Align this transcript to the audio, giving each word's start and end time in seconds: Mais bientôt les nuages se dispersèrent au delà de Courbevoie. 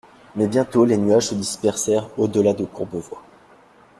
Mais 0.35 0.47
bientôt 0.47 0.83
les 0.83 0.97
nuages 0.97 1.27
se 1.27 1.35
dispersèrent 1.35 2.09
au 2.17 2.27
delà 2.27 2.53
de 2.53 2.65
Courbevoie. 2.65 3.21